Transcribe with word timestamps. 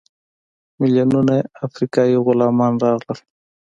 میلیونونه 0.79 1.35
افریقایي 1.65 2.17
غلامان 2.25 2.73
راغلل. 2.83 3.19